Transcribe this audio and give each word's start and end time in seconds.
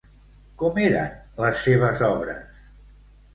Com 0.61 0.79
eren 0.85 1.11
les 1.43 1.61
seves 1.67 2.03
obres? 2.09 2.49